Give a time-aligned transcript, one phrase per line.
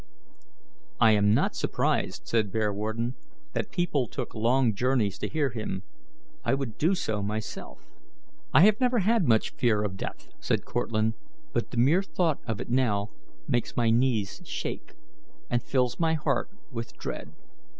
[0.99, 3.13] "I am not surprised," said Bearwarden,
[3.53, 5.83] "that people took long journeys to hear him.
[6.43, 7.87] I would do so myself."
[8.51, 11.13] "I have never had much fear of death," said Cortlandt,
[11.53, 13.11] "but the mere thought of it now
[13.47, 14.95] makes my knees shake,
[15.51, 17.31] and fills my heart with dread.